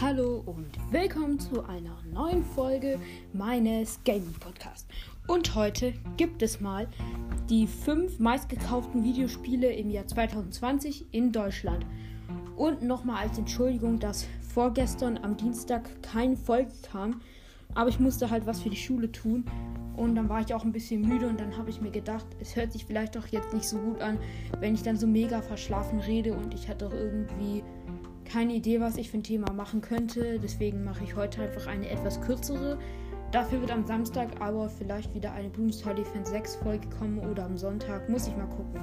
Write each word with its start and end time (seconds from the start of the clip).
Hallo 0.00 0.42
und 0.46 0.78
willkommen 0.90 1.38
zu 1.38 1.62
einer 1.66 1.98
neuen 2.10 2.42
Folge 2.42 2.98
meines 3.34 4.00
Gaming 4.02 4.32
Podcasts. 4.40 4.86
Und 5.26 5.54
heute 5.54 5.92
gibt 6.16 6.40
es 6.40 6.58
mal 6.58 6.88
die 7.50 7.66
fünf 7.66 8.18
meistgekauften 8.18 9.04
Videospiele 9.04 9.70
im 9.70 9.90
Jahr 9.90 10.06
2020 10.06 11.12
in 11.12 11.32
Deutschland. 11.32 11.84
Und 12.56 12.80
nochmal 12.80 13.26
als 13.26 13.36
Entschuldigung, 13.36 13.98
dass 13.98 14.26
vorgestern 14.54 15.18
am 15.18 15.36
Dienstag 15.36 16.02
keine 16.02 16.38
Folge 16.38 16.72
kam, 16.90 17.20
aber 17.74 17.90
ich 17.90 18.00
musste 18.00 18.30
halt 18.30 18.46
was 18.46 18.62
für 18.62 18.70
die 18.70 18.76
Schule 18.76 19.12
tun. 19.12 19.44
Und 19.98 20.14
dann 20.14 20.30
war 20.30 20.40
ich 20.40 20.54
auch 20.54 20.64
ein 20.64 20.72
bisschen 20.72 21.02
müde 21.02 21.28
und 21.28 21.38
dann 21.38 21.58
habe 21.58 21.68
ich 21.68 21.82
mir 21.82 21.90
gedacht, 21.90 22.24
es 22.40 22.56
hört 22.56 22.72
sich 22.72 22.86
vielleicht 22.86 23.16
doch 23.16 23.26
jetzt 23.26 23.52
nicht 23.52 23.68
so 23.68 23.76
gut 23.76 24.00
an, 24.00 24.18
wenn 24.60 24.72
ich 24.72 24.82
dann 24.82 24.96
so 24.96 25.06
mega 25.06 25.42
verschlafen 25.42 26.00
rede 26.00 26.32
und 26.32 26.54
ich 26.54 26.70
hatte 26.70 26.86
doch 26.86 26.94
irgendwie 26.94 27.62
keine 28.30 28.54
Idee, 28.54 28.80
was 28.80 28.96
ich 28.96 29.10
für 29.10 29.18
ein 29.18 29.24
Thema 29.24 29.52
machen 29.52 29.80
könnte. 29.80 30.38
Deswegen 30.38 30.84
mache 30.84 31.02
ich 31.02 31.16
heute 31.16 31.42
einfach 31.42 31.66
eine 31.66 31.88
etwas 31.88 32.20
kürzere. 32.20 32.78
Dafür 33.32 33.60
wird 33.60 33.72
am 33.72 33.84
Samstag 33.86 34.40
aber 34.40 34.68
vielleicht 34.68 35.14
wieder 35.14 35.32
eine 35.32 35.48
Blumenstall 35.48 35.96
Defense 35.96 36.30
6 36.30 36.56
Folge 36.56 36.88
kommen 36.88 37.18
oder 37.18 37.44
am 37.44 37.56
Sonntag. 37.56 38.08
Muss 38.08 38.28
ich 38.28 38.36
mal 38.36 38.46
gucken. 38.46 38.80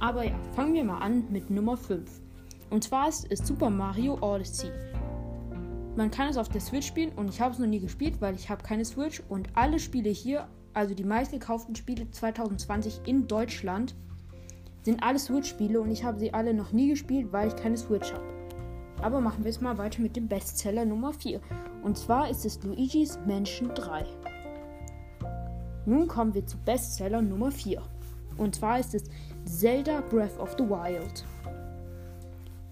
Aber 0.00 0.24
ja, 0.24 0.38
fangen 0.54 0.74
wir 0.74 0.84
mal 0.84 0.98
an 0.98 1.24
mit 1.30 1.48
Nummer 1.50 1.76
5. 1.76 2.10
Und 2.70 2.84
zwar 2.84 3.08
ist 3.08 3.26
es 3.30 3.46
Super 3.46 3.70
Mario 3.70 4.18
Odyssey. 4.20 4.70
Man 5.96 6.10
kann 6.10 6.28
es 6.28 6.36
auf 6.36 6.48
der 6.48 6.60
Switch 6.60 6.86
spielen 6.86 7.12
und 7.16 7.28
ich 7.28 7.40
habe 7.40 7.54
es 7.54 7.58
noch 7.58 7.66
nie 7.66 7.80
gespielt, 7.80 8.20
weil 8.20 8.34
ich 8.34 8.50
habe 8.50 8.62
keine 8.62 8.84
Switch 8.84 9.22
und 9.28 9.48
alle 9.54 9.78
Spiele 9.78 10.10
hier, 10.10 10.48
also 10.72 10.94
die 10.94 11.04
meistgekauften 11.04 11.76
Spiele 11.76 12.10
2020 12.10 13.02
in 13.06 13.28
Deutschland, 13.28 13.94
sind 14.82 15.02
alle 15.02 15.18
Switch-Spiele 15.18 15.80
und 15.80 15.90
ich 15.90 16.04
habe 16.04 16.18
sie 16.18 16.34
alle 16.34 16.52
noch 16.52 16.72
nie 16.72 16.88
gespielt, 16.88 17.32
weil 17.32 17.48
ich 17.48 17.56
keine 17.56 17.76
Switch 17.76 18.12
habe. 18.12 18.33
Aber 19.02 19.20
machen 19.20 19.44
wir 19.44 19.50
es 19.50 19.60
mal 19.60 19.78
weiter 19.78 20.00
mit 20.00 20.16
dem 20.16 20.28
Bestseller 20.28 20.84
Nummer 20.84 21.12
4. 21.12 21.40
Und 21.82 21.98
zwar 21.98 22.30
ist 22.30 22.44
es 22.44 22.62
Luigi's 22.62 23.18
Mansion 23.26 23.70
3. 23.74 24.04
Nun 25.86 26.08
kommen 26.08 26.34
wir 26.34 26.46
zu 26.46 26.56
Bestseller 26.58 27.20
Nummer 27.20 27.50
4. 27.50 27.82
Und 28.36 28.54
zwar 28.54 28.80
ist 28.80 28.94
es 28.94 29.04
Zelda 29.44 30.00
Breath 30.00 30.38
of 30.38 30.54
the 30.58 30.64
Wild. 30.64 31.24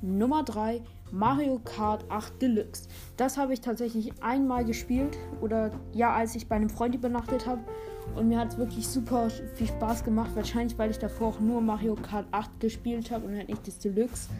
Nummer 0.00 0.42
3 0.42 0.80
Mario 1.12 1.60
Kart 1.62 2.04
8 2.08 2.40
Deluxe. 2.40 2.88
Das 3.18 3.36
habe 3.36 3.52
ich 3.52 3.60
tatsächlich 3.60 4.12
einmal 4.22 4.64
gespielt 4.64 5.18
oder 5.42 5.70
ja, 5.92 6.14
als 6.14 6.34
ich 6.34 6.48
bei 6.48 6.56
einem 6.56 6.70
Freund 6.70 6.94
übernachtet 6.94 7.46
habe. 7.46 7.60
Und 8.16 8.28
mir 8.28 8.38
hat 8.38 8.52
es 8.52 8.58
wirklich 8.58 8.88
super 8.88 9.28
viel 9.54 9.66
Spaß 9.66 10.04
gemacht. 10.04 10.30
Wahrscheinlich, 10.34 10.78
weil 10.78 10.90
ich 10.90 10.98
davor 10.98 11.28
auch 11.28 11.40
nur 11.40 11.60
Mario 11.60 11.94
Kart 11.94 12.26
8 12.30 12.60
gespielt 12.60 13.10
habe 13.10 13.26
und 13.26 13.36
halt 13.36 13.48
nicht 13.48 13.66
das 13.68 13.78
Deluxe. 13.78 14.30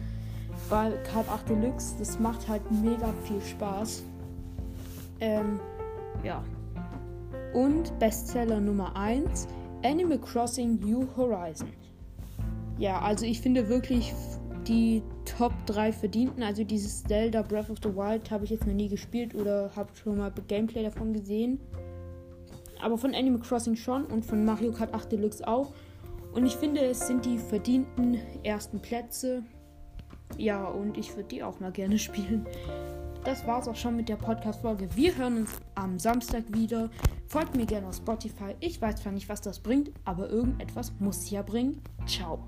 Weil 0.69 1.01
Card 1.03 1.27
8 1.29 1.49
Deluxe, 1.49 1.95
das 1.99 2.19
macht 2.19 2.47
halt 2.47 2.61
mega 2.71 3.13
viel 3.25 3.41
Spaß. 3.41 4.03
Ähm, 5.19 5.59
ja. 6.23 6.43
Und 7.53 7.97
Bestseller 7.99 8.59
Nummer 8.59 8.95
1, 8.95 9.47
Animal 9.83 10.19
Crossing 10.19 10.79
New 10.79 11.05
Horizon. 11.15 11.69
Ja, 12.79 13.01
also 13.01 13.25
ich 13.25 13.39
finde 13.41 13.69
wirklich 13.69 14.13
die 14.67 15.03
Top 15.25 15.53
3 15.67 15.91
verdienten. 15.91 16.43
Also 16.43 16.63
dieses 16.63 17.03
Zelda 17.03 17.41
Breath 17.41 17.69
of 17.69 17.77
the 17.83 17.93
Wild 17.95 18.31
habe 18.31 18.45
ich 18.45 18.51
jetzt 18.51 18.65
noch 18.65 18.73
nie 18.73 18.87
gespielt 18.87 19.35
oder 19.35 19.71
habe 19.75 19.89
schon 19.95 20.17
mal 20.17 20.31
Gameplay 20.47 20.83
davon 20.83 21.13
gesehen. 21.13 21.59
Aber 22.81 22.97
von 22.97 23.13
Animal 23.13 23.39
Crossing 23.39 23.75
schon 23.75 24.05
und 24.05 24.25
von 24.25 24.43
Mario 24.43 24.71
Kart 24.71 24.93
8 24.93 25.11
Deluxe 25.11 25.47
auch. 25.47 25.73
Und 26.33 26.45
ich 26.45 26.55
finde, 26.55 26.81
es 26.81 27.07
sind 27.07 27.25
die 27.25 27.37
verdienten 27.37 28.17
ersten 28.43 28.79
Plätze. 28.79 29.43
Ja, 30.37 30.65
und 30.65 30.97
ich 30.97 31.15
würde 31.15 31.29
die 31.29 31.43
auch 31.43 31.59
mal 31.59 31.71
gerne 31.71 31.97
spielen. 31.99 32.45
Das 33.23 33.47
war's 33.47 33.69
auch 33.69 33.75
schon 33.75 33.95
mit 33.95 34.09
der 34.09 34.17
Podcast-Folge. 34.17 34.89
Wir 34.95 35.15
hören 35.15 35.37
uns 35.37 35.51
am 35.75 35.97
Samstag 35.97 36.43
wieder. 36.49 36.89
Folgt 37.27 37.55
mir 37.55 37.65
gerne 37.65 37.87
auf 37.87 37.95
Spotify. 37.95 38.55
Ich 38.59 38.81
weiß 38.81 38.97
zwar 38.97 39.13
nicht, 39.13 39.29
was 39.29 39.39
das 39.39 39.59
bringt, 39.59 39.91
aber 40.03 40.29
irgendetwas 40.29 40.91
muss 40.99 41.29
ja 41.29 41.41
bringen. 41.41 41.81
Ciao. 42.05 42.45